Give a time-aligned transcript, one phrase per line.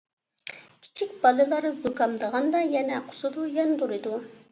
[0.85, 4.17] كىچىك بالىلار زۇكامدىغاندا يەنە قۇسىدۇ، ياندۇرىدۇ.